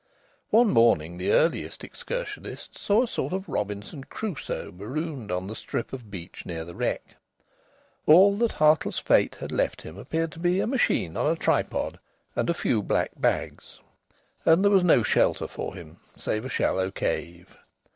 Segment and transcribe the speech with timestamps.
[0.49, 5.93] One morning the earliest excursionists saw a sort of Robinson Crusoe marooned on the strip
[5.93, 7.17] of beach near the wreck.
[8.07, 11.99] All that heartless fate had left him appeared to be a machine on a tripod
[12.35, 13.79] and a few black bags.
[14.43, 17.55] And there was no shelter for him save a shallow cave.